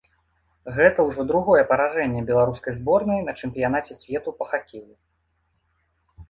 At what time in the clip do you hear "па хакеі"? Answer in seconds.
4.41-4.83